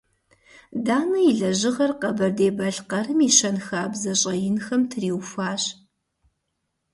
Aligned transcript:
Данэ 0.85 1.19
и 1.29 1.31
лэжьыгъэр 1.39 1.91
Къэбэрдей-Балъкъэрым 1.99 3.19
и 3.27 3.29
щэнхабзэ 3.37 4.13
щӀэинхэм 4.19 4.81
триухуащ. 4.91 5.63